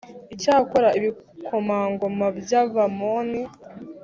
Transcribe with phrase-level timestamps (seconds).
[0.33, 3.41] Icyakora ibikomangoma by abamoni